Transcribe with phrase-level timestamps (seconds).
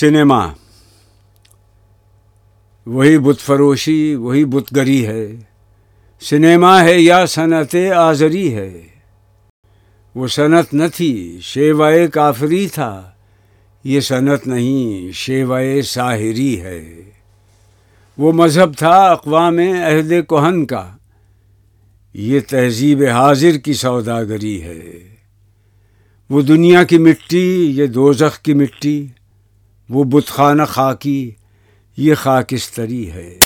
[0.00, 0.48] Cinema.
[2.86, 5.32] وہی بت فروشی، وہی بت گری ہے۔
[6.20, 8.82] سنیما ہے یا صنعت آزری ہے۔
[10.14, 13.10] وہ صنعت نہ تھی، شیوائے کافری تھا۔
[13.84, 17.02] یہ صنعت نہیں، شیوائے ساحری ہے۔
[18.18, 20.92] وہ مذہب تھا اقوام عہد کوہن کا۔
[22.14, 25.14] یہ تہذیب حاضر کی سوداگری ہے۔
[26.30, 29.06] وہ دنیا کی مٹی، یہ دوزخ کی مٹی۔
[29.88, 31.30] وہ بت خانہ خاکی
[31.96, 33.36] یہ خاکستری ہے۔